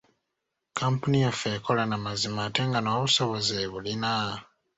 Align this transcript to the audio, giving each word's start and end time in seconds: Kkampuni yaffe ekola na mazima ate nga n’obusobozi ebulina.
Kkampuni 0.69 1.17
yaffe 1.25 1.47
ekola 1.57 1.83
na 1.87 1.97
mazima 2.05 2.39
ate 2.47 2.61
nga 2.67 2.79
n’obusobozi 2.81 3.53
ebulina. 3.65 4.13